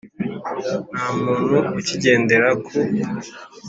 Nta 0.91 1.05
muntu 1.23 1.55
ukigendera 1.79 2.49
ku 2.63 2.73